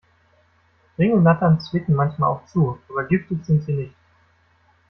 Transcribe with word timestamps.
Ringelnattern 0.97 1.61
zwicken 1.61 1.93
manchmal 1.93 2.31
auch 2.31 2.43
zu, 2.47 2.79
aber 2.89 3.03
giftig 3.03 3.45
sind 3.45 3.63
sie 3.63 3.73
nicht. 3.73 3.95